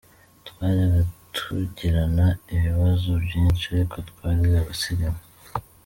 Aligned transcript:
Twajyaga 0.47 1.01
tugirana 1.35 2.25
ibibazo 2.55 3.09
byinshi 3.25 3.63
ariko 3.75 3.97
twari 4.09 4.43
abasirimu. 4.61 5.21